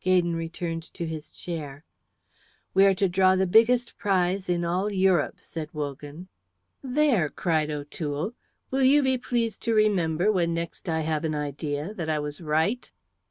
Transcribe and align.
Gaydon 0.00 0.34
returned 0.34 0.82
to 0.94 1.04
his 1.06 1.28
chair. 1.28 1.84
"We 2.72 2.86
are 2.86 2.94
to 2.94 3.06
draw 3.06 3.36
the 3.36 3.46
biggest 3.46 3.98
prize 3.98 4.48
in 4.48 4.64
all 4.64 4.90
Europe," 4.90 5.34
said 5.42 5.68
Wogan. 5.74 6.28
"There!" 6.82 7.28
cried 7.28 7.70
O'Toole. 7.70 8.32
"Will 8.70 8.82
you 8.84 9.02
be 9.02 9.18
pleased 9.18 9.60
to 9.64 9.74
remember 9.74 10.32
when 10.32 10.54
next 10.54 10.88
I 10.88 11.00
have 11.00 11.26
an 11.26 11.34
idea 11.34 11.92
that 11.92 12.08
I 12.08 12.18
was 12.18 12.40
right?" 12.40 12.90